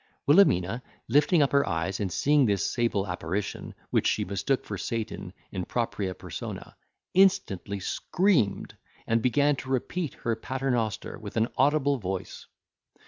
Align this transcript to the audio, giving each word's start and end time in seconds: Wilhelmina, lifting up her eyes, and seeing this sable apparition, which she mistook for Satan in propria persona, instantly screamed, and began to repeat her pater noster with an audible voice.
Wilhelmina, 0.25 0.81
lifting 1.07 1.43
up 1.43 1.51
her 1.51 1.63
eyes, 1.69 1.99
and 1.99 2.11
seeing 2.11 2.47
this 2.47 2.65
sable 2.65 3.05
apparition, 3.05 3.75
which 3.91 4.07
she 4.07 4.25
mistook 4.25 4.65
for 4.65 4.75
Satan 4.75 5.31
in 5.51 5.63
propria 5.63 6.15
persona, 6.15 6.75
instantly 7.13 7.79
screamed, 7.79 8.75
and 9.05 9.21
began 9.21 9.55
to 9.57 9.69
repeat 9.69 10.15
her 10.15 10.35
pater 10.35 10.71
noster 10.71 11.19
with 11.19 11.37
an 11.37 11.49
audible 11.55 11.99
voice. 11.99 12.47